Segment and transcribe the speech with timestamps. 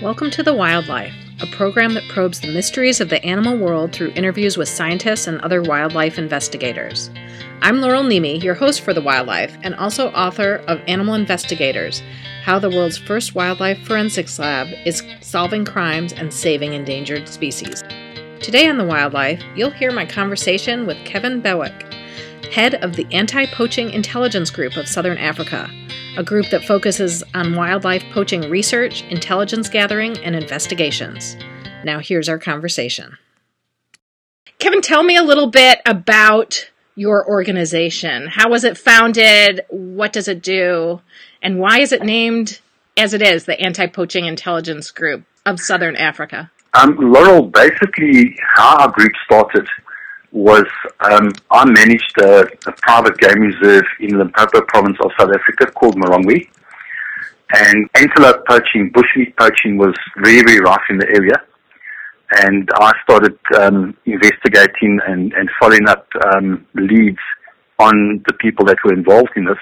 [0.00, 4.10] Welcome to The Wildlife, a program that probes the mysteries of the animal world through
[4.12, 7.10] interviews with scientists and other wildlife investigators.
[7.60, 12.02] I'm Laurel Neme, your host for The Wildlife, and also author of Animal Investigators
[12.42, 17.82] How the World's First Wildlife Forensics Lab is Solving Crimes and Saving Endangered Species.
[18.40, 21.92] Today on The Wildlife, you'll hear my conversation with Kevin Bewick,
[22.52, 25.70] head of the Anti Poaching Intelligence Group of Southern Africa
[26.16, 31.36] a group that focuses on wildlife poaching research, intelligence gathering, and investigations.
[31.84, 33.16] Now, here's our conversation.
[34.58, 38.26] Kevin, tell me a little bit about your organization.
[38.28, 39.62] How was it founded?
[39.70, 41.00] What does it do?
[41.40, 42.60] And why is it named
[42.96, 46.50] as it is, the Anti Poaching Intelligence Group of Southern Africa?
[46.74, 49.66] Um, Laurel, basically, how our group started
[50.32, 50.64] was
[51.00, 55.70] um, I managed a, a, private game reserve in the Limpopo province of South Africa
[55.72, 56.48] called Morongwe.
[57.54, 61.36] And antelope poaching, bushmeat poaching was very, very rife in the area.
[62.44, 67.18] And I started um, investigating and, and following up um, leads
[67.78, 69.58] on the people that were involved in this.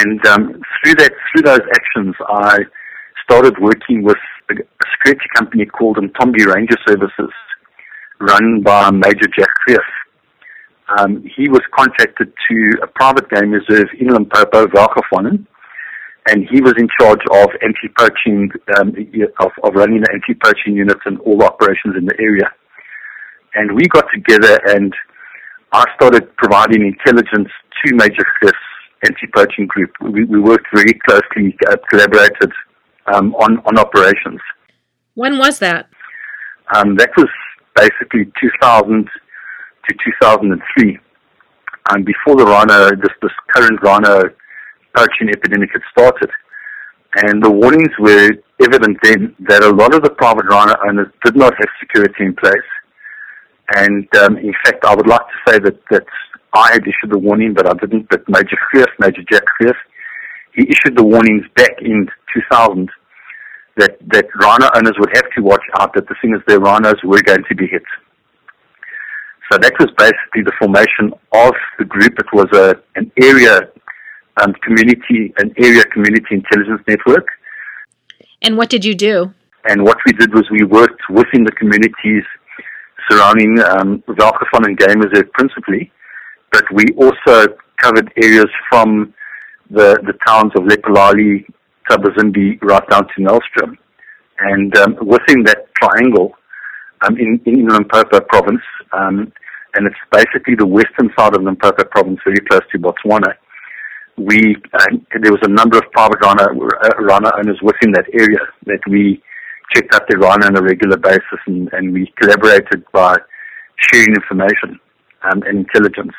[0.00, 2.58] And um, through that, through those actions, I
[3.22, 4.18] started working with
[4.50, 4.54] a,
[4.98, 7.30] security company called Mtombi Ranger Services
[8.20, 9.78] run by Major Jack Krief.
[10.98, 15.46] Um, he was contracted to a private game reserve in Limpopo, Welgevonden,
[16.28, 18.94] and he was in charge of anti-poaching, um,
[19.40, 22.50] of, of running the anti-poaching units and all operations in the area.
[23.54, 24.92] And we got together and
[25.72, 27.48] I started providing intelligence
[27.84, 28.56] to Major Krief's
[29.04, 29.90] anti-poaching group.
[30.00, 32.52] We, we worked very closely, uh, collaborated
[33.12, 34.40] um, on, on operations.
[35.14, 35.88] When was that?
[36.74, 37.28] Um, that was
[37.78, 39.08] basically 2000
[39.88, 40.98] to 2003.
[41.90, 44.30] And before the rhino, this, this current rhino
[44.94, 46.30] poaching epidemic had started.
[47.14, 51.36] And the warnings were evident then that a lot of the private rhino owners did
[51.36, 52.68] not have security in place.
[53.76, 56.06] And um, in fact, I would like to say that, that
[56.52, 58.08] I had issued the warning, but I didn't.
[58.08, 59.76] But Major Krief, Major Jack Krief,
[60.54, 62.90] he issued the warnings back in 2000
[63.78, 66.96] that, that rhino owners would have to watch out that the thing is their rhinos
[67.04, 67.82] were going to be hit.
[69.50, 72.18] So that was basically the formation of the group.
[72.18, 73.60] It was a, an area
[74.42, 77.26] um, community, an area community intelligence network.
[78.42, 79.32] And what did you do?
[79.64, 82.24] And what we did was we worked within the communities
[83.10, 85.90] surrounding um, and Game Reserve principally,
[86.52, 89.14] but we also covered areas from
[89.70, 91.44] the, the towns of Lephalale,
[91.88, 93.76] Thabazimbi right down to Nelspruit.
[94.40, 96.32] And um, within that triangle,
[97.02, 98.62] um, in, in Limpopo province,
[98.92, 99.32] um,
[99.74, 103.34] and it's basically the western side of Limpopo province, very close to Botswana.
[104.16, 104.86] We uh,
[105.22, 106.46] there was a number of private rhino,
[106.98, 109.22] rhino owners within that area that we
[109.74, 113.16] checked out their rhino on a regular basis, and, and we collaborated by
[113.76, 114.80] sharing information
[115.22, 116.14] um, and intelligence.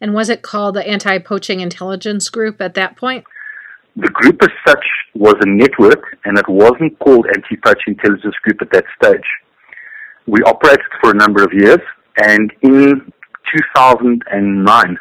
[0.00, 3.24] And was it called the Anti-Poaching Intelligence Group at that point?
[4.00, 4.84] The group as such
[5.14, 9.26] was a network and it wasn't called Anti-Poaching Intelligence Group at that stage.
[10.26, 11.80] We operated for a number of years
[12.16, 13.12] and in
[13.76, 14.98] 2009,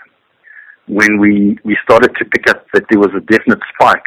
[0.87, 4.03] when we, we started to pick up that there was a definite spike,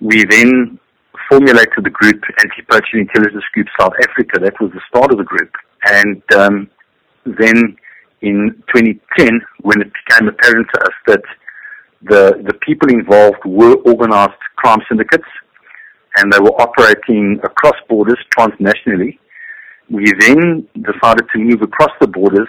[0.00, 0.80] we then
[1.28, 4.40] formulated the group Anti-Poaching Intelligence Group South Africa.
[4.40, 5.52] That was the start of the group.
[5.84, 6.68] And um,
[7.24, 7.76] then
[8.22, 11.22] in 2010, when it became apparent to us that
[12.02, 15.28] the, the people involved were organized crime syndicates
[16.16, 19.18] and they were operating across borders transnationally.
[19.90, 22.48] We then decided to move across the borders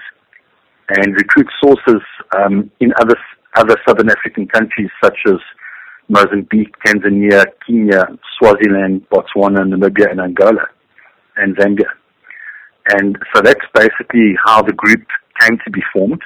[0.90, 2.02] and recruit sources
[2.36, 3.16] um, in other
[3.56, 5.38] other southern African countries such as
[6.10, 8.06] Mozambique, Tanzania, Kenya,
[8.38, 10.68] Swaziland, Botswana, Namibia, and Angola,
[11.38, 11.90] and Zambia.
[12.90, 15.06] And so that's basically how the group
[15.42, 16.22] came to be formed.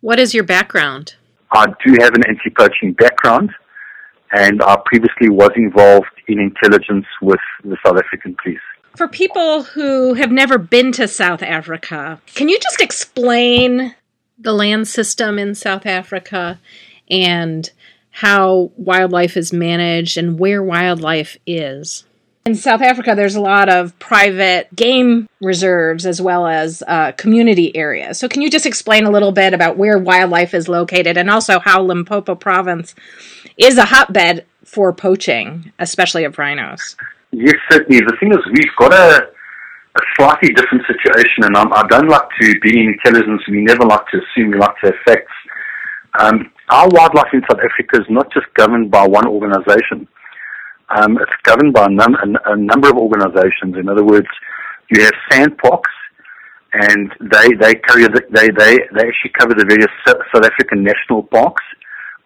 [0.00, 1.16] What is your background?
[1.52, 3.50] I do have an anti-poaching background,
[4.32, 8.60] and I previously was involved in intelligence with the South African police.
[8.96, 13.94] For people who have never been to South Africa, can you just explain
[14.38, 16.58] the land system in South Africa
[17.10, 17.70] and
[18.10, 22.04] how wildlife is managed and where wildlife is?
[22.48, 27.76] In South Africa, there's a lot of private game reserves as well as uh, community
[27.76, 28.18] areas.
[28.18, 31.58] So, can you just explain a little bit about where wildlife is located and also
[31.58, 32.94] how Limpopo province
[33.58, 36.96] is a hotbed for poaching, especially of rhinos?
[37.32, 38.00] Yes, certainly.
[38.00, 39.28] The thing is, we've got a,
[39.96, 43.42] a slightly different situation, and I'm, I do not like to be in intelligence.
[43.46, 45.36] We never like to assume, we like to have facts.
[46.18, 50.08] Um, our wildlife in South Africa is not just governed by one organization
[50.90, 53.76] Um, it's governed by a, num- a, a, number of organizations.
[53.78, 54.28] In other words,
[54.90, 55.92] you have SANParks,
[56.72, 61.62] and they they the, they they they actually cover the various South African national parks.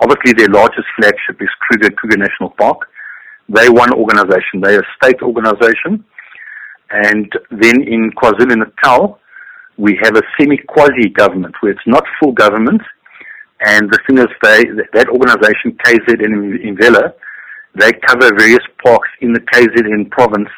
[0.00, 2.88] Obviously, their largest flagship is Kruger Kruger National Park.
[3.48, 4.60] They one organization.
[4.62, 6.04] They're a state organization,
[6.90, 9.18] and then in KwaZulu Natal,
[9.76, 12.82] we have a semi-quasi government where it's not full government.
[13.64, 14.62] And the thing is, they
[14.94, 17.12] that organization KZN Ezemvelo,
[17.74, 20.50] they cover various parks in the KZN province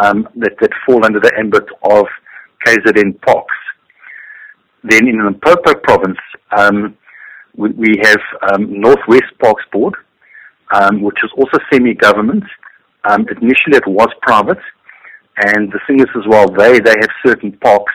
[0.00, 2.06] um, that that fall under the ambit of
[2.64, 3.54] KZN parks.
[4.84, 6.18] Then in the Limpopo province,
[6.56, 6.96] um,
[7.56, 8.20] we, we, have
[8.50, 9.94] um, Northwest Parks Board,
[10.72, 12.44] um, which is also semi-government.
[13.04, 14.58] Um, initially, it was private,
[15.36, 17.92] and the thing is as well, they they have certain parks.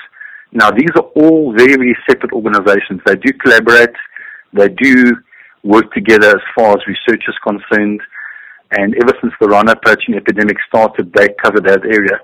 [0.51, 3.01] Now, these are all very, very separate organizations.
[3.05, 3.95] They do collaborate.
[4.53, 5.15] They do
[5.63, 8.01] work together as far as research is concerned.
[8.71, 12.19] And ever since the rhino poaching epidemic started, they covered that area.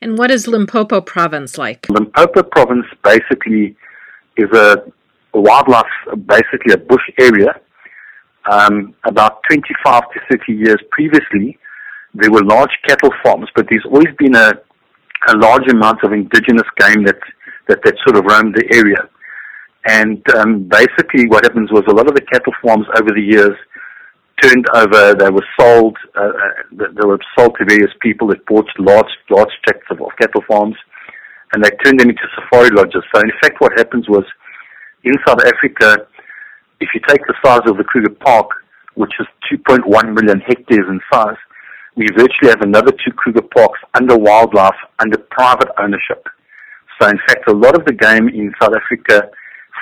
[0.00, 1.86] And what is Limpopo province like?
[1.90, 3.76] Limpopo province basically
[4.36, 4.82] is a,
[5.34, 5.84] a wildlife,
[6.26, 7.60] basically a bush area.
[8.50, 11.58] Um, about 25 to 30 years previously,
[12.14, 14.52] there were large cattle farms, but there's always been a,
[15.28, 17.18] a large amount of indigenous game that,
[17.68, 19.08] that, that sort of roamed the area.
[19.86, 23.56] And um, basically what happens was a lot of the cattle farms over the years
[24.40, 28.66] turned over, they were sold, uh, uh they were sold to various people that bought
[28.78, 30.76] large, large tracts of, of cattle farms,
[31.52, 33.04] and they turned them into safari lodges.
[33.14, 34.24] So in fact what happens was,
[35.04, 36.06] in South Africa,
[36.80, 38.48] if you take the size of the Kruger Park,
[38.94, 41.36] which is 2.1 million hectares in size,
[41.96, 46.26] we virtually have another two Kruger Parks under wildlife, under private ownership.
[47.00, 49.30] So in fact, a lot of the game in South Africa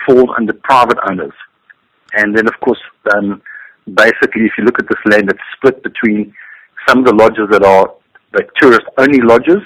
[0.07, 1.33] falls under private owners.
[2.15, 2.81] And then of course,
[3.15, 3.43] um,
[3.95, 6.35] basically, if you look at this land, it's split between
[6.87, 7.93] some of the lodges that are
[8.35, 9.63] like tourist-only lodges,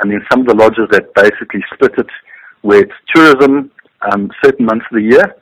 [0.00, 2.06] and then some of the lodges that basically split it
[2.62, 3.70] where it's tourism
[4.10, 5.36] um, certain months of the year,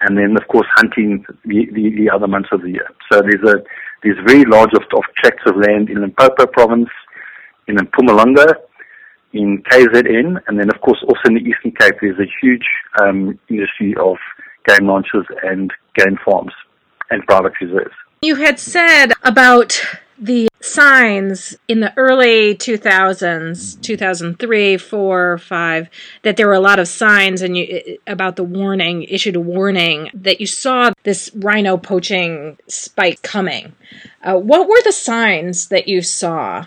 [0.00, 2.88] and then of course hunting the, the, the other months of the year.
[3.10, 3.62] So there's a
[4.02, 6.90] there's very large of, of tracts of land in Limpopo province,
[7.68, 8.54] in Mpumalanga,
[9.32, 12.66] in KZN, and then of course also in the Eastern Cape there's a huge
[13.00, 14.16] um, industry of
[14.66, 16.52] game ranches and game farms
[17.12, 17.94] and private reserves.
[18.22, 19.80] You had said about
[20.18, 25.88] the signs in the early 2000s 2003 4 5
[26.22, 30.08] that there were a lot of signs and you about the warning issued a warning
[30.14, 33.72] that you saw this rhino poaching spike coming
[34.22, 36.64] uh, what were the signs that you saw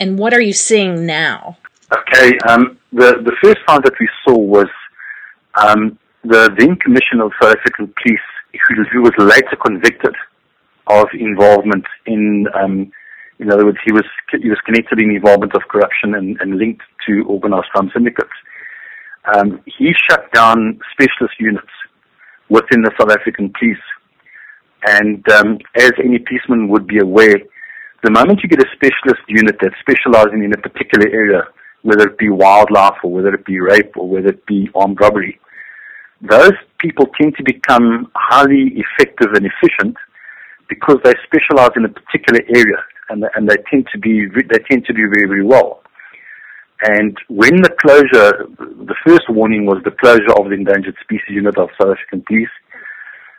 [0.00, 1.58] and what are you seeing now
[1.92, 4.68] okay um, the, the first sign that we saw was
[5.56, 8.18] um, the then commissioner of south african police
[8.68, 10.14] who, who was later convicted
[10.86, 12.90] of involvement in, um,
[13.38, 14.04] in other words, he was
[14.40, 18.30] he was connected in involvement of corruption and, and linked to organized crime syndicates.
[19.34, 21.72] Um, he shut down specialist units
[22.48, 23.84] within the South African police,
[24.86, 27.36] and um, as any policeman would be aware,
[28.02, 31.42] the moment you get a specialist unit that's specializing in a particular area,
[31.82, 35.40] whether it be wildlife or whether it be rape or whether it be armed robbery,
[36.22, 39.96] those people tend to become highly effective and efficient
[40.68, 44.58] because they specialize in a particular area and they, and they tend to be they
[44.70, 45.82] tend to do very very well.
[46.82, 51.56] And when the closure, the first warning was the closure of the endangered species unit
[51.56, 52.50] of South African police.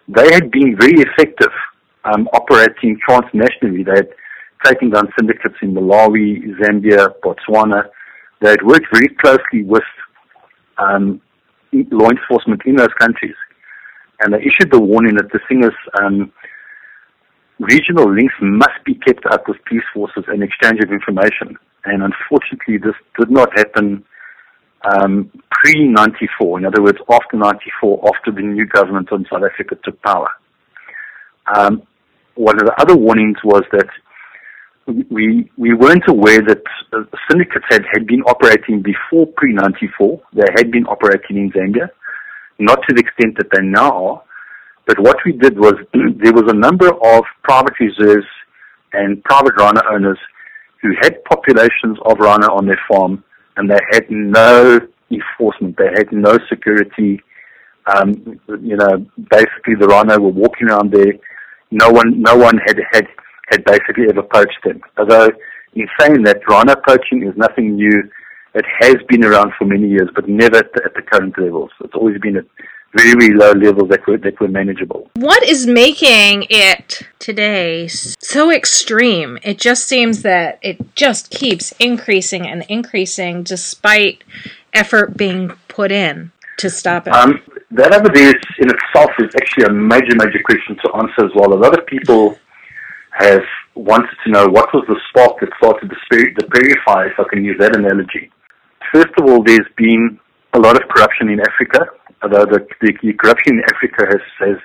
[0.08, 1.52] They had been very effective
[2.06, 3.86] um, operating transnationally.
[3.86, 4.10] They had
[4.64, 7.90] taken down syndicates in Malawi, Zambia, Botswana.
[8.42, 9.84] They had worked very closely with
[10.78, 11.22] um,
[11.72, 13.36] law enforcement in those countries.
[14.20, 16.32] And they issued the warning that the is, um,
[17.60, 21.58] regional links must be kept up with police forces and exchange of information.
[21.84, 24.04] And unfortunately, this did not happen
[24.84, 26.60] um, pre 94.
[26.60, 30.30] In other words, after 94, after the new government in South Africa took power.
[31.56, 31.84] Um,
[32.36, 33.88] one of the other warnings was that
[34.88, 36.62] we we weren't aware that
[36.94, 40.22] uh, syndicates had, had been operating before pre 94.
[40.34, 41.90] They had been operating in Zambia,
[42.60, 44.24] not to the extent that they now are.
[44.86, 48.28] But what we did was there was a number of private reserves
[48.94, 50.20] and private rhino owners
[50.82, 53.24] who had populations of rhino on their farm,
[53.58, 55.78] and they had no enforcement.
[55.78, 57.22] They had no security.
[57.88, 61.14] Um, you know, basically the rhino were walking around there.
[61.72, 63.08] No one, no one had had
[63.48, 64.82] had basically ever poached them.
[64.98, 65.30] Although,
[65.74, 68.10] in saying that, rhino poaching is nothing new.
[68.54, 71.72] It has been around for many years, but never at the, at the current levels.
[71.84, 72.46] It's always been at
[72.96, 75.10] very, very low levels that were, that were manageable.
[75.16, 79.38] What is making it today so extreme?
[79.44, 84.24] It just seems that it just keeps increasing and increasing despite
[84.74, 87.14] effort being put in to stop it.
[87.14, 91.26] Um, that over there is, in itself is actually a major, major question to answer
[91.26, 91.54] as well.
[91.54, 92.38] A lot of people
[93.18, 93.44] have
[93.76, 97.44] wanted to know what was the spark that started the, spirit, the if I can
[97.44, 98.32] use that analogy.
[98.94, 100.20] First of all, there's been
[100.54, 101.86] a lot of corruption in Africa,
[102.24, 104.58] although the, the, corruption in Africa has, has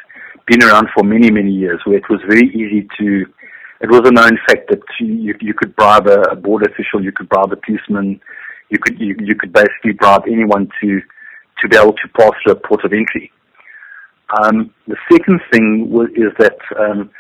[0.47, 3.27] been around for many, many years, where it was very easy to,
[3.81, 7.29] it was a known fact that you, you could bribe a, border official, you could
[7.29, 8.21] bribe a policeman,
[8.69, 11.01] you could, you, you could basically bribe anyone to,
[11.63, 13.31] to be able to pass through a port of entry.
[14.41, 17.11] Um, the second thing is that um,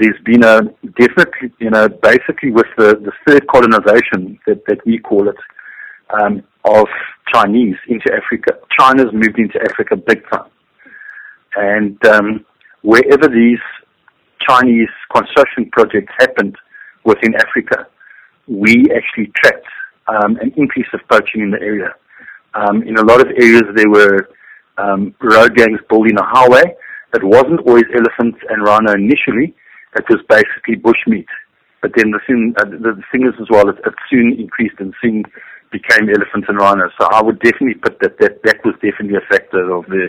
[0.00, 0.62] there's been a
[0.98, 5.36] definitely, you know, basically with the, the third colonization that, that we call it,
[6.18, 6.86] um, of
[7.32, 8.58] Chinese into Africa.
[8.78, 10.50] China's moved into Africa big time.
[11.56, 12.44] And um,
[12.82, 13.60] wherever these
[14.48, 16.56] Chinese construction projects happened
[17.04, 17.86] within Africa,
[18.46, 19.66] we actually tracked
[20.08, 21.94] um, an increase of poaching in the area.
[22.54, 24.28] Um, in a lot of areas, there were
[24.78, 26.64] um, road gangs building a highway.
[27.14, 29.54] It wasn't always elephants and rhino initially.
[29.96, 31.26] It was basically bushmeat.
[31.82, 34.94] But then the thing, uh, the thing is as well, it, it soon increased and
[35.00, 35.24] soon
[35.72, 36.92] became elephants and rhinos.
[37.00, 40.08] So I would definitely put that that, that was definitely a factor of the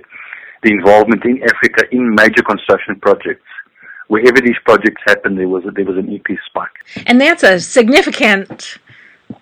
[0.63, 3.45] the involvement in Africa in major construction projects.
[4.07, 7.05] Wherever these projects happened, there was a, there was an EP spike.
[7.07, 8.77] And that's a significant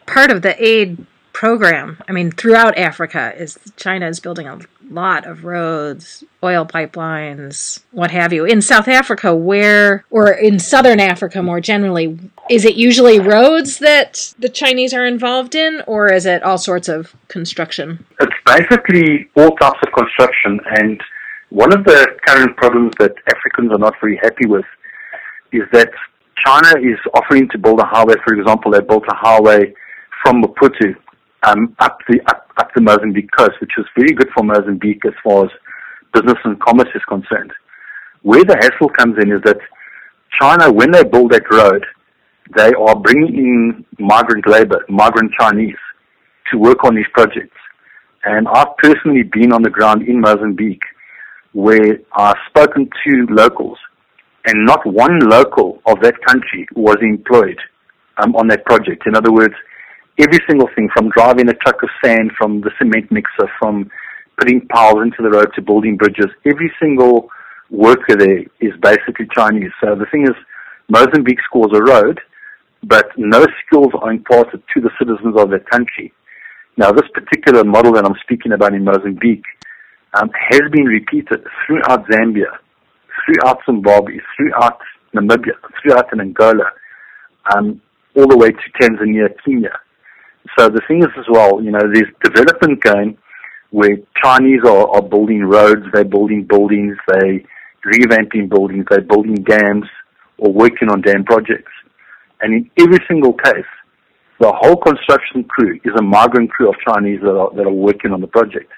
[0.05, 2.01] part of the aid program.
[2.07, 4.59] I mean, throughout Africa, is China is building a
[4.89, 8.45] lot of roads, oil pipelines, what have you.
[8.45, 12.19] In South Africa, where, or in Southern Africa more generally,
[12.49, 16.89] is it usually roads that the Chinese are involved in, or is it all sorts
[16.89, 18.05] of construction?
[18.19, 21.01] It's basically all types of construction, and
[21.49, 24.65] one of the current problems that Africans are not very happy with
[25.51, 25.89] is that
[26.45, 28.15] China is offering to build a highway.
[28.25, 29.73] For example, they built a highway
[30.23, 30.95] from Maputo
[31.43, 35.13] um, up the up, up the Mozambique coast, which was very good for Mozambique as
[35.23, 35.51] far as
[36.13, 37.51] business and commerce is concerned.
[38.21, 39.57] Where the hassle comes in is that
[40.39, 41.85] China, when they build that road,
[42.55, 45.77] they are bringing in migrant labor, migrant Chinese,
[46.51, 47.55] to work on these projects.
[48.25, 50.83] And I've personally been on the ground in Mozambique
[51.53, 53.77] where I've spoken to locals,
[54.45, 57.57] and not one local of that country was employed
[58.17, 59.07] um, on that project.
[59.07, 59.53] In other words,
[60.19, 63.89] every single thing from driving a truck of sand, from the cement mixer, from
[64.37, 67.29] putting piles into the road to building bridges, every single
[67.69, 69.71] worker there is basically Chinese.
[69.81, 70.35] So the thing is,
[70.89, 72.19] Mozambique scores a road,
[72.83, 76.13] but no skills are imparted to the citizens of that country.
[76.77, 79.43] Now, this particular model that I'm speaking about in Mozambique
[80.19, 82.57] um, has been repeated throughout Zambia,
[83.25, 84.79] throughout Zimbabwe, throughout
[85.13, 86.71] Namibia, throughout Angola,
[87.53, 87.81] um,
[88.15, 89.79] all the way to Tanzania, Kenya.
[90.57, 93.17] So the thing is as well, you know, there's development going
[93.71, 97.45] where Chinese are, are building roads, they're building buildings, they
[97.85, 99.85] revamping buildings, they're building dams
[100.37, 101.71] or working on dam projects.
[102.41, 103.69] And in every single case,
[104.39, 108.11] the whole construction crew is a migrant crew of Chinese that are, that are working
[108.11, 108.71] on the project.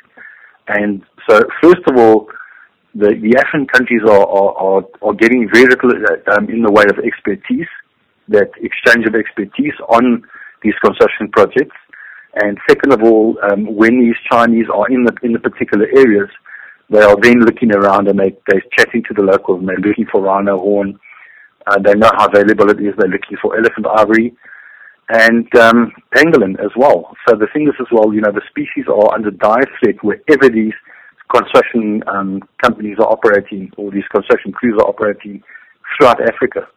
[0.67, 2.29] And so, first of all,
[2.95, 5.91] the, the African countries are, are, are, getting very little
[6.35, 7.67] um, in the way of expertise,
[8.27, 10.23] that exchange of expertise on
[10.61, 11.75] these construction projects.
[12.35, 16.29] And second of all, um, when these Chinese are in the in the particular areas,
[16.89, 20.07] they are then looking around and they they're chatting to the locals and they're looking
[20.11, 20.99] for rhino horn.
[21.67, 22.93] Uh, they know how valuable it is.
[22.97, 24.35] They're looking for elephant ivory
[25.11, 27.15] and um, pangolin as well.
[27.27, 30.49] So the thing is as well, you know, the species are under dire threat wherever
[30.49, 30.73] these
[31.33, 35.43] construction um, companies are operating or these construction crews are operating
[35.97, 36.67] throughout Africa.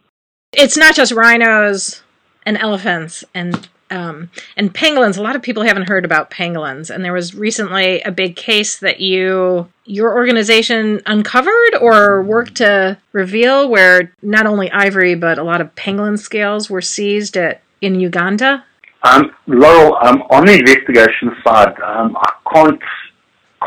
[0.53, 2.03] It's not just rhinos
[2.45, 5.19] and elephants and um, and pangolins.
[5.19, 8.79] A lot of people haven't heard about pangolins, and there was recently a big case
[8.79, 15.43] that you your organization uncovered or worked to reveal, where not only ivory but a
[15.43, 18.65] lot of pangolin scales were seized at in Uganda.
[19.03, 22.81] Um, Laurel, um, on the investigation side, um, I can't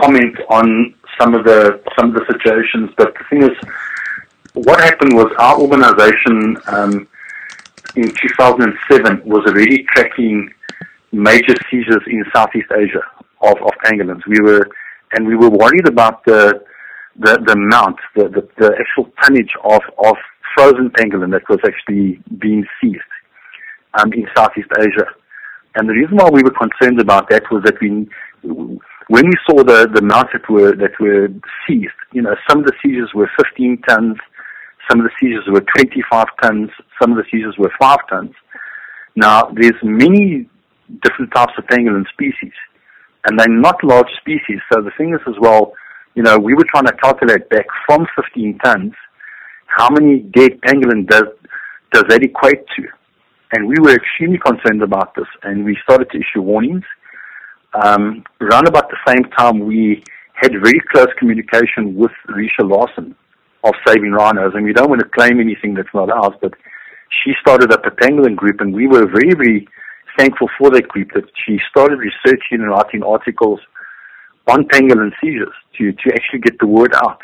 [0.01, 3.57] comment on some of the some of the situations, but the thing is,
[4.53, 7.07] what happened was our organization um,
[7.97, 10.49] in 2007 was already tracking
[11.11, 13.01] major seizures in Southeast Asia
[13.41, 14.21] of, of pangolins.
[14.27, 14.67] We were,
[15.13, 16.63] and we were worried about the
[17.19, 20.15] the, the amount, the, the, the actual tonnage of, of
[20.55, 23.01] frozen pangolin that was actually being seized
[23.95, 25.07] um, in Southeast Asia.
[25.75, 28.07] And the reason why we were concerned about that was that we
[29.09, 31.29] when we saw the, the amounts that were, that were
[31.65, 34.17] seized, you know, some of the seizures were 15 tons,
[34.89, 36.69] some of the seizures were 25 tons,
[37.01, 38.33] some of the seizures were 5 tons.
[39.15, 40.49] Now, there's many
[41.03, 42.53] different types of pangolin species,
[43.25, 44.59] and they're not large species.
[44.71, 45.73] So the thing is as well,
[46.15, 48.93] you know, we were trying to calculate back from 15 tons,
[49.65, 51.27] how many dead pangolin does,
[51.91, 52.83] does that equate to?
[53.51, 56.83] And we were extremely concerned about this, and we started to issue warnings.
[57.73, 63.15] Um, around about the same time, we had very close communication with Rhishja Larson
[63.63, 66.53] of Saving Rhinos, and we don't want to claim anything that's not ours, but
[67.23, 69.67] she started up a pangolin group, and we were very, very
[70.17, 73.59] thankful for that group that she started researching and writing articles
[74.47, 77.21] on pangolin seizures to, to actually get the word out.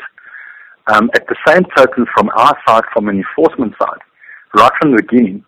[0.86, 4.00] Um, at the same token, from our side, from an enforcement side,
[4.54, 5.44] right from the beginning,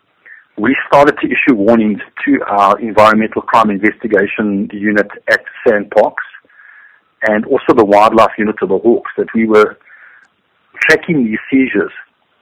[0.59, 6.15] we started to issue warnings to our environmental crime investigation unit at SANParks
[7.29, 9.77] and also the wildlife unit of the Hawks that we were
[10.81, 11.93] tracking these seizures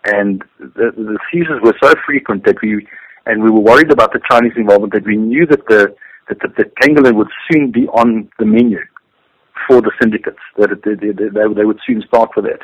[0.07, 2.87] and the, the seizures were so frequent that we
[3.27, 5.95] and we were worried about the Chinese involvement that we knew that the
[6.29, 8.79] that the, the pangolin would soon be on the menu
[9.67, 12.61] for the syndicates that it, they, they, they, would soon start for that.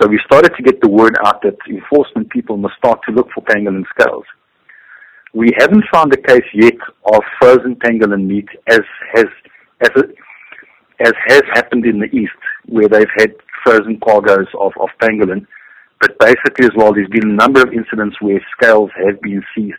[0.00, 3.28] So we started to get the word out that enforcement people must start to look
[3.34, 4.24] for pangolin scales.
[5.32, 6.74] We haven't found a case yet
[7.12, 8.80] of frozen pangolin meat as
[9.14, 9.26] has
[9.80, 10.04] as a,
[11.00, 12.32] as has happened in the east,
[12.66, 13.34] where they've had
[13.64, 15.46] frozen cargoes of, of pangolin.
[16.04, 19.78] But basically, as well, there's been a number of incidents where scales have been seized.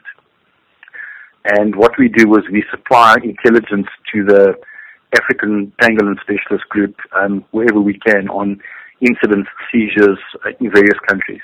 [1.44, 4.55] And what we do is we supply intelligence to the
[5.15, 8.60] African Pangolin Specialist Group um, wherever we can on
[9.01, 11.44] incidents, seizures uh, in various countries.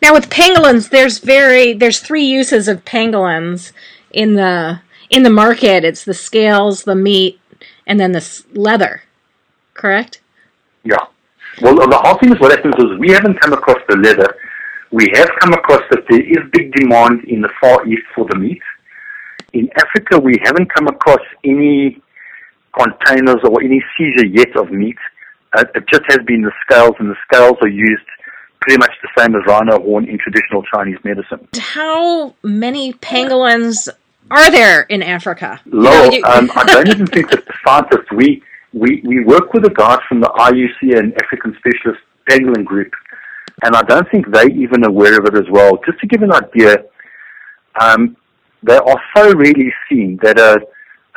[0.00, 3.72] Now, with pangolins, there's very there's three uses of pangolins
[4.12, 5.84] in the in the market.
[5.84, 7.40] It's the scales, the meat,
[7.88, 9.02] and then the leather.
[9.74, 10.20] Correct?
[10.84, 11.06] Yeah.
[11.60, 14.34] Well, the hard thing is what happens is we haven't come across the leather.
[14.90, 18.38] We have come across that there is big demand in the Far East for the
[18.38, 18.60] meat.
[19.52, 22.00] In Africa, we haven't come across any
[22.78, 24.96] containers or any seizure yet of meat.
[25.52, 28.02] Uh, it just has been the scales, and the scales are used
[28.60, 31.48] pretty much the same as rhino horn in traditional Chinese medicine.
[31.58, 33.88] How many pangolins
[34.30, 35.60] are there in Africa?
[35.66, 36.06] Low.
[36.24, 39.98] um, I don't even think that the scientists, we, we, we work with a guys
[40.08, 42.92] from the IUCN African Specialist Pangolin Group,
[43.64, 45.78] and I don't think they're even aware of it as well.
[45.84, 46.76] Just to give an idea,
[47.80, 48.16] um,
[48.62, 50.56] they are so rarely seen that a,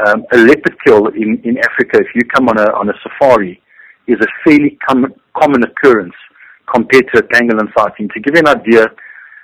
[0.06, 3.62] um, a leopard kill in, in Africa, if you come on a, on a safari,
[4.08, 6.13] is a fairly com- common occurrence
[6.74, 8.10] compared to a pangolin sighting.
[8.13, 8.88] To give you an idea,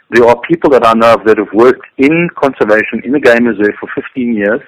[0.10, 3.46] there are people that I know of that have worked in conservation in the game
[3.46, 4.62] reserve for 15 years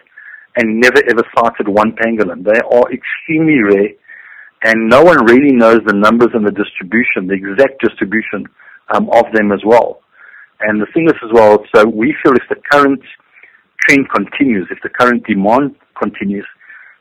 [0.55, 2.43] and never ever sighted one pangolin.
[2.43, 3.89] They are extremely rare
[4.63, 8.47] and no one really knows the numbers and the distribution, the exact distribution
[8.93, 10.01] um, of them as well.
[10.61, 13.01] And the thing is as well, so we feel if the current
[13.81, 16.47] trend continues, if the current demand continues,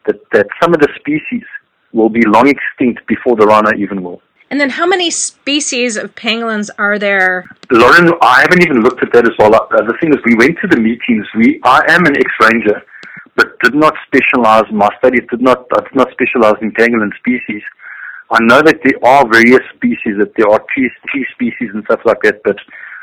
[0.07, 1.45] that, that some of the species
[1.93, 4.21] will be long extinct before the rhino even will.
[4.51, 7.45] And then how many species of pangolins are there?
[7.71, 9.55] Lauren, I haven't even looked at that as well.
[9.55, 11.27] Uh, the thing is, we went to the meetings.
[11.37, 12.83] We, I am an ex-ranger,
[13.37, 17.15] but did not specialize, in my studies did not, I did not specialize in pangolin
[17.17, 17.63] species.
[18.31, 22.01] I know that there are various species, that there are tree, tree species and stuff
[22.05, 22.57] like that, but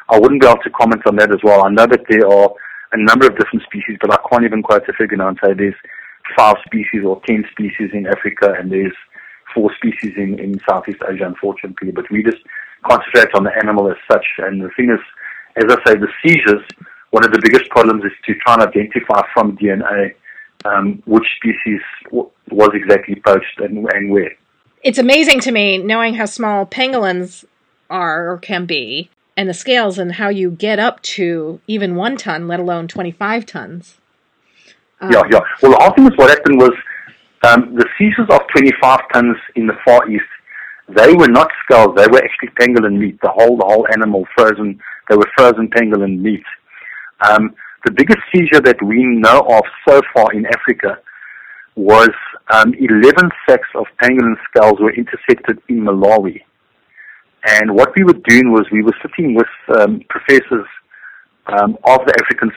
[0.10, 1.66] I wouldn't be able to comment on that as well.
[1.66, 2.50] I know that there are
[2.92, 5.76] a number of different species, but I can't even quite figure now and say there's
[6.36, 8.96] five species or ten species in Africa and there's
[9.54, 11.92] four species in, in Southeast Asia, unfortunately.
[11.92, 12.42] But we just
[12.86, 14.26] concentrate on the animal as such.
[14.40, 15.02] And the thing is,
[15.58, 16.66] as I say, the seizures,
[17.12, 20.14] one of the biggest problems is to try and identify from DNA
[20.66, 24.32] um, which species w- was exactly poached and, and where.
[24.84, 27.46] It's amazing to me knowing how small pangolins
[27.90, 32.18] are or can be and the scales and how you get up to even one
[32.18, 33.98] ton, let alone 25 tons.
[35.02, 35.40] Um, yeah, yeah.
[35.62, 36.72] Well, the thing is what happened was
[37.44, 40.24] um, the seizures of 25 tons in the Far East,
[40.90, 44.80] they were not skulls, they were actually pangolin meat, the whole, the whole animal frozen,
[45.10, 46.44] they were frozen pangolin meat.
[47.22, 51.00] Um, the biggest seizure that we know of so far in Africa
[51.76, 52.10] was
[52.54, 56.42] um, 11 sacks of pangolin skulls were intercepted in Malawi.
[57.46, 59.48] And what we were doing was we were sitting with
[59.80, 60.68] um, professors
[61.48, 62.52] um, of the African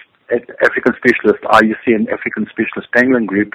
[0.65, 3.53] African specialist IUCN African specialist pangolin group,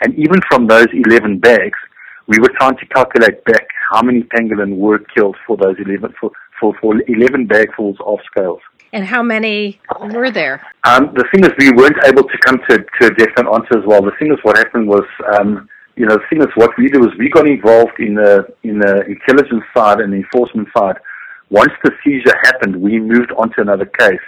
[0.00, 1.78] and even from those 11 bags,
[2.26, 6.30] we were trying to calculate back how many pangolin were killed for those 11 for,
[6.60, 8.60] for, for 11 bagfuls of scales.
[8.92, 10.66] And how many were there?
[10.84, 13.84] Um, the thing is, we weren't able to come to, to a definite answer as
[13.86, 14.02] well.
[14.02, 15.04] The thing is, what happened was
[15.38, 15.68] um,
[16.00, 18.78] you know, the thing is, what we did was we got involved in the in
[18.78, 20.96] the intelligence side and the enforcement side.
[21.50, 24.24] Once the seizure happened, we moved on to another case.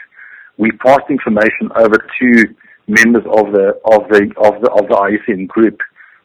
[0.59, 2.45] We passed information over to
[2.89, 5.81] members of the of the of the of the IUCN group,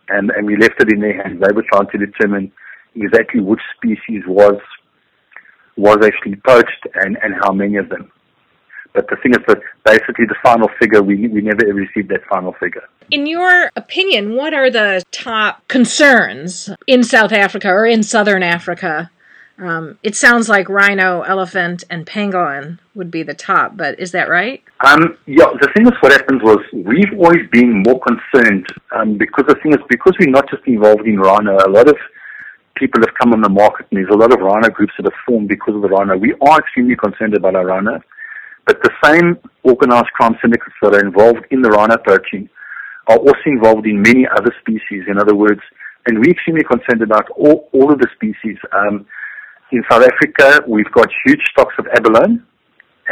[0.09, 1.39] and and we left it in their hands.
[1.39, 2.51] They were trying to determine
[2.95, 4.59] exactly which species was
[5.77, 8.11] was actually poached and and how many of them.
[8.97, 12.53] But the thing is that basically the final figure, we, we never received that final
[12.53, 12.81] figure.
[13.11, 19.11] In your opinion, what are the top concerns in South Africa or in Southern Africa?
[19.59, 24.29] Um, it sounds like rhino, elephant, and pangolin would be the top, but is that
[24.29, 24.63] right?
[24.79, 29.45] Um, yeah, the thing is, what happens was we've always been more concerned um, because
[29.47, 31.97] the thing is, because we're not just involved in rhino, a lot of
[32.75, 35.19] people have come on the market and there's a lot of rhino groups that have
[35.27, 36.17] formed because of the rhino.
[36.17, 38.01] We are extremely concerned about our rhino.
[38.67, 42.49] But the same organized crime syndicates that are involved in the rhino poaching
[43.07, 45.05] are also involved in many other species.
[45.07, 45.61] In other words,
[46.05, 48.57] and we're extremely concerned about all, all of the species.
[48.73, 49.05] Um,
[49.71, 52.41] in South Africa, we've got huge stocks of abalone,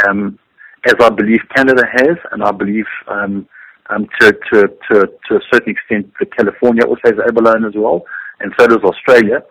[0.07, 0.37] um,
[0.85, 3.47] as I believe Canada has, and I believe um,
[3.89, 8.03] um, to, to, to, to a certain extent that California also has abalone as well,
[8.39, 9.43] and so does Australia.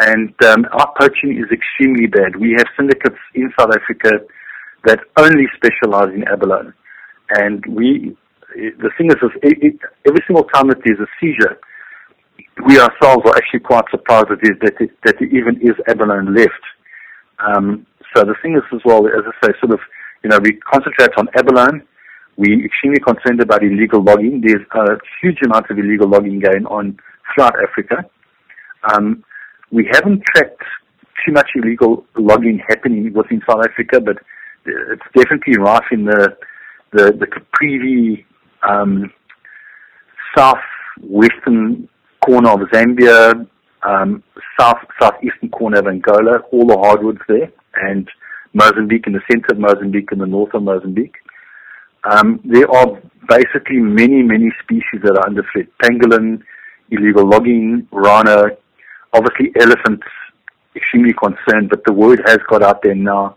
[0.00, 2.34] And um, our poaching is extremely bad.
[2.34, 4.10] We have syndicates in South Africa
[4.84, 6.72] that only specialize in abalone.
[7.30, 8.16] And we,
[8.54, 11.58] the thing is, it, every single time that there's a seizure,
[12.66, 16.64] we ourselves are actually quite surprised that, there, that, that there even is abalone left.
[17.38, 19.80] Um, so the thing is as well, as I say, sort of,
[20.22, 21.82] you know, we concentrate on abalone.
[22.36, 24.42] We're extremely concerned about illegal logging.
[24.44, 26.98] There's a huge amount of illegal logging going on
[27.32, 28.04] throughout Africa.
[28.92, 29.24] Um,
[29.70, 30.62] we haven't tracked
[31.24, 34.18] too much illegal logging happening within South Africa, but
[34.66, 36.36] it's definitely rife in the
[36.92, 38.24] the, the Caprivi
[38.62, 39.12] um,
[40.36, 41.88] southwestern
[42.24, 43.46] corner of Zambia,
[43.82, 44.22] um,
[44.58, 48.08] south southeastern corner of Angola, all the hardwoods there, and
[48.52, 51.16] Mozambique in the center of Mozambique and the north of Mozambique.
[52.04, 55.66] Um, there are basically many, many species that are under threat.
[55.82, 56.42] Pangolin,
[56.90, 58.56] illegal logging, rhino,
[59.12, 60.06] obviously elephants,
[60.76, 63.36] extremely concerned, but the word has got out there now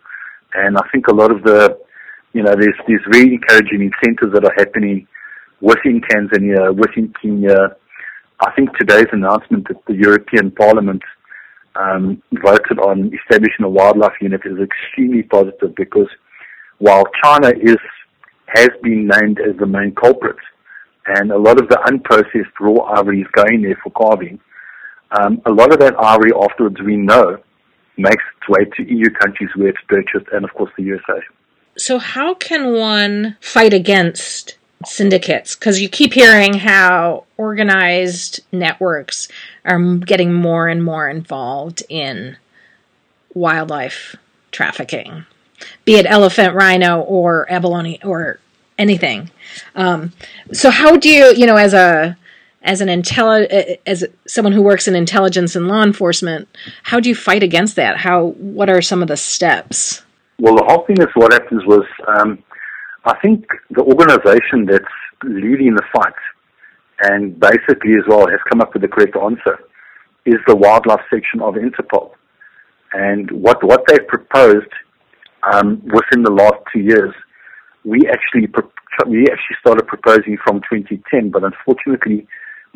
[0.57, 1.77] and I think a lot of the,
[2.33, 5.07] you know, there's, there's very encouraging incentives that are happening
[5.61, 7.75] within Tanzania, within Kenya.
[8.39, 11.01] I think today's announcement that the European Parliament
[11.75, 16.09] um, voted on establishing a wildlife unit is extremely positive because
[16.79, 17.77] while China is
[18.55, 20.37] has been named as the main culprit,
[21.05, 24.39] and a lot of the unprocessed raw ivory is going there for carving,
[25.19, 27.37] um, a lot of that ivory afterwards we know
[27.97, 31.21] makes its way to EU countries where it's purchased and, of course, the USA.
[31.77, 35.55] So, how can one fight against syndicates?
[35.55, 39.27] Because you keep hearing how organized networks
[39.65, 42.37] are getting more and more involved in
[43.33, 44.15] wildlife
[44.51, 45.25] trafficking,
[45.85, 48.39] be it elephant, rhino, or abalone, or
[48.77, 49.29] anything.
[49.75, 50.13] Um,
[50.51, 52.17] so, how do you, you know, as a
[52.67, 56.47] as an intelli- as someone who works in intelligence and law enforcement,
[56.83, 57.97] how do you fight against that?
[57.97, 60.03] How what are some of the steps?
[60.37, 62.43] Well, the whole thing is what happens was um,
[63.05, 64.85] I think the organization that's
[65.23, 66.13] leading the fight
[67.01, 69.59] and basically as well has come up with the correct answer
[70.25, 72.11] is the wildlife section of Interpol.
[72.91, 74.73] And what what they've proposed
[75.53, 77.13] um, within the last two years,
[77.85, 78.49] we actually
[79.07, 82.27] we actually started proposing from 2010, but unfortunately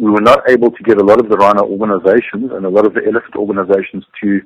[0.01, 2.87] we were not able to get a lot of the rhino organizations and a lot
[2.87, 4.41] of the elephant organizations to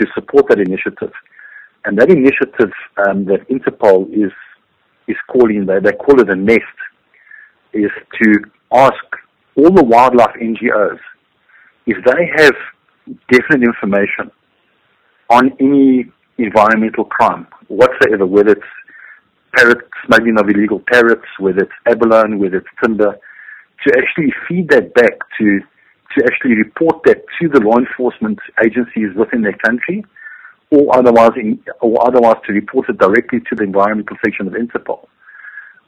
[0.00, 1.12] to support that initiative.
[1.84, 2.72] And that initiative
[3.06, 4.32] um, that Interpol is
[5.06, 6.78] is calling, they, they call it a nest,
[7.74, 7.90] is
[8.22, 8.38] to
[8.72, 9.04] ask
[9.56, 10.98] all the wildlife NGOs
[11.86, 12.54] if they have
[13.30, 14.30] definite information
[15.28, 18.72] on any environmental crime whatsoever, whether it's
[19.54, 23.18] parrot smuggling of illegal parrots, whether it's abalone, whether it's timber,
[23.86, 25.60] to actually feed that back to
[26.16, 30.04] to actually report that to the law enforcement agencies within their country,
[30.70, 35.06] or otherwise in, or otherwise to report it directly to the environmental section of Interpol.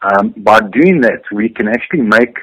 [0.02, 2.38] Um, by doing that, we can actually make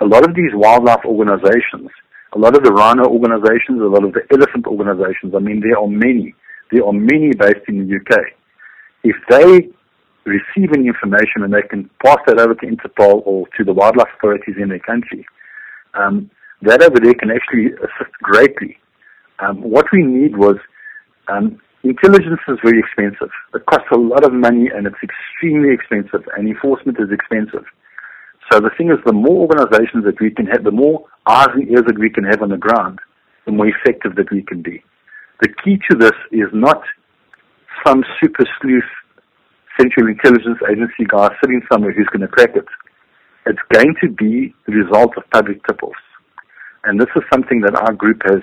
[0.00, 1.90] a lot of these wildlife organizations,
[2.34, 5.34] a lot of the rhino organizations, a lot of the elephant organizations.
[5.34, 6.34] I mean, there are many.
[6.70, 8.18] There are many based in the UK.
[9.02, 9.68] If they
[10.24, 14.08] receive any information and they can pass that over to Interpol or to the wildlife
[14.18, 15.26] authorities in their country,
[15.94, 16.30] um,
[16.62, 18.78] that over there can actually assist greatly.
[19.38, 20.56] Um, what we need was
[21.28, 23.30] um, intelligence is very expensive.
[23.54, 27.64] It costs a lot of money and it's extremely expensive, and enforcement is expensive.
[28.50, 31.68] So the thing is, the more organizations that we can have, the more eyes and
[31.68, 32.98] ears that we can have on the ground,
[33.46, 34.82] the more effective that we can be.
[35.40, 36.82] The key to this is not
[37.86, 38.90] some super sleuth
[39.78, 42.66] Central Intelligence Agency guy sitting somewhere who's going to crack it.
[43.46, 45.98] It's going to be the result of public tip-offs.
[46.84, 48.42] And this is something that our group has,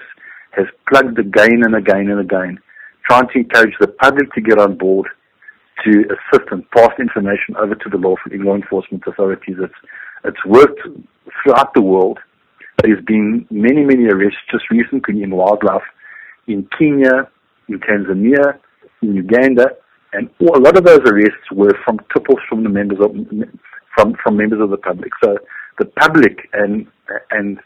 [0.52, 2.60] has plugged again and again and again,
[3.08, 5.08] trying to encourage the public to get on board
[5.84, 9.58] to assist and pass information over to the law, law enforcement authorities.
[9.60, 9.74] It's,
[10.24, 10.80] it's worked
[11.43, 12.19] throughout the world.
[12.82, 15.84] There's been many, many arrests just recently in wildlife
[16.48, 17.30] in Kenya,
[17.67, 18.60] in Tanzania,
[19.02, 19.71] in Uganda,
[20.15, 23.12] and a lot of those arrests were from tip-offs from the members of
[23.95, 25.12] from from members of the public.
[25.23, 25.38] So
[25.80, 26.88] the public and
[27.32, 27.60] and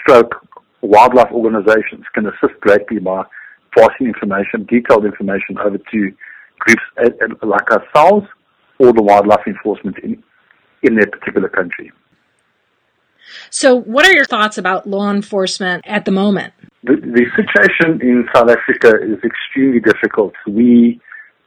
[0.00, 0.34] stroke
[0.80, 3.24] wildlife organizations can assist greatly by
[3.76, 6.12] passing information, detailed information over to
[6.58, 6.82] groups
[7.42, 8.26] like ourselves
[8.78, 10.22] or the wildlife enforcement in
[10.82, 11.92] in their particular country.
[13.50, 16.52] So, what are your thoughts about law enforcement at the moment?
[16.82, 20.34] The, the situation in South Africa is extremely difficult.
[20.46, 21.00] We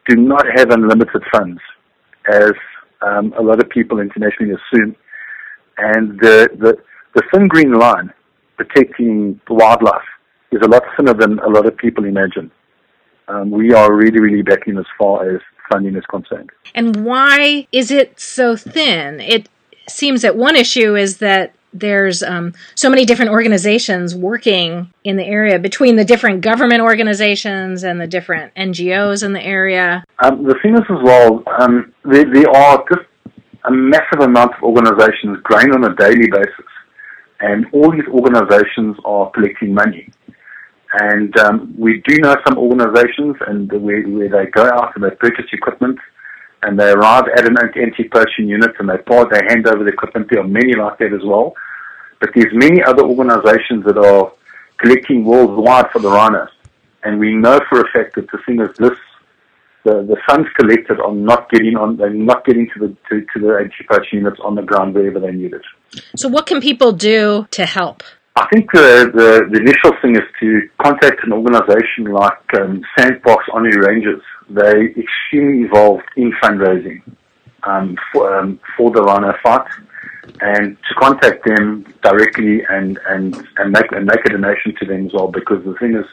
[0.08, 1.60] do not have unlimited funds,
[2.32, 2.54] as
[3.02, 4.96] um, a lot of people internationally assume.
[5.78, 6.78] And the, the,
[7.16, 8.14] the thin green line
[8.58, 10.08] protecting wildlife
[10.52, 12.52] is a lot thinner than a lot of people imagine.
[13.28, 15.42] Um, we are really, really backing as far as
[15.72, 16.52] funding is concerned.
[16.76, 19.20] And why is it so thin?
[19.20, 19.50] It
[19.90, 25.26] seems that one issue is that there's um, so many different organizations working in the
[25.26, 30.04] area between the different government organizations and the different NGOs in the area.
[30.20, 33.06] Um, the thing is as well, um, there, there, are just
[33.66, 36.72] a massive amount of organizations growing on a daily basis,
[37.42, 40.10] and all these organizations are collecting money.
[40.98, 45.10] And um, we do know some organizations, and where, where they go out and they
[45.12, 46.00] purchase equipment
[46.64, 50.28] and they arrive at an anti-poaching unit and they part, they hand over the equipment.
[50.30, 51.54] There are many like that as well.
[52.20, 54.32] But there's many other organizations that are
[54.78, 56.48] collecting worldwide for the rhino.
[57.04, 58.98] And we know for a fact that the thing is this,
[59.84, 63.40] the, the funds collected are not getting on, they're not getting to the, to, to
[63.40, 65.62] the anti-poaching units on the ground wherever they need it.
[66.16, 68.02] So what can people do to help?
[68.38, 73.46] I think the, the, the, initial thing is to contact an organization like um, SANParks
[73.54, 74.22] Honorary Rangers.
[74.50, 77.02] They extremely involved in fundraising
[77.64, 79.66] um, for, um, for the rhino fight,
[80.42, 85.06] and to contact them directly and, and, and make and make a donation to them
[85.06, 85.30] as well.
[85.30, 86.06] Because the thing is,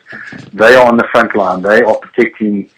[0.52, 1.60] they are on the front line.
[1.60, 2.70] They are protecting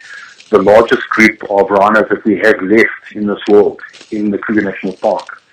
[0.49, 4.63] the largest group of rhinos that we have left in this world in the Kruger
[4.63, 5.44] National Park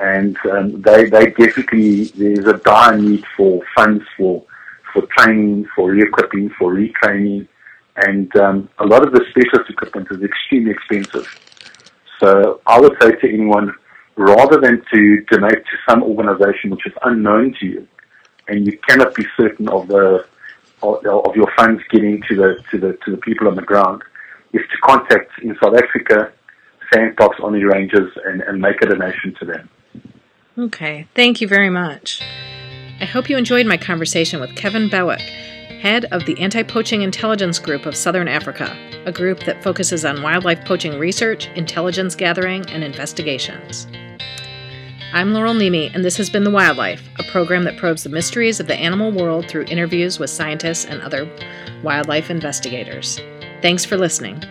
[0.00, 4.44] and um, they they definitely there's a dire need for funds for
[4.92, 7.46] for training, for re-equipping, for retraining,
[7.96, 11.28] and um, a lot of the specialist equipment is extremely expensive.
[12.18, 13.72] So I would say to anyone,
[14.16, 17.88] rather than to donate to some organization which is unknown to you,
[18.48, 20.26] and you cannot be certain of the
[20.82, 24.02] of, your funds getting to the to the to the people on the ground,
[24.54, 26.32] is to contact in South Africa
[26.90, 29.68] SANParks Honorary Rangers and, and make a donation to them.
[30.60, 32.20] Okay, thank you very much.
[33.00, 35.20] I hope you enjoyed my conversation with Kevin Bewick,
[35.80, 40.22] head of the Anti Poaching Intelligence Group of Southern Africa, a group that focuses on
[40.22, 43.86] wildlife poaching research, intelligence gathering, and investigations.
[45.14, 48.60] I'm Laurel Neme, and this has been The Wildlife, a program that probes the mysteries
[48.60, 51.26] of the animal world through interviews with scientists and other
[51.82, 53.18] wildlife investigators.
[53.62, 54.44] Thanks for listening.